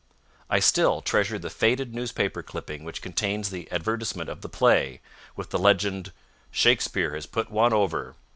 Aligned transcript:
I 0.49 0.59
still 0.59 1.01
treasure 1.01 1.37
the 1.37 1.51
faded 1.51 1.93
newspaper 1.93 2.41
clipping 2.41 2.83
which 2.83 3.03
contains 3.03 3.51
the 3.51 3.71
advertisement 3.71 4.31
of 4.31 4.41
the 4.41 4.49
play, 4.49 4.99
with 5.35 5.51
the 5.51 5.59
legend, 5.59 6.11
"Shakespeare 6.49 7.13
has 7.13 7.27
put 7.27 7.51
one 7.51 7.71
over. 7.71 8.15